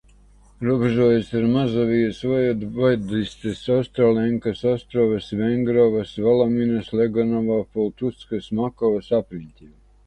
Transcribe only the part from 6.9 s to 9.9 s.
Legonovo, Pultuskas un Makovas apriņķiem.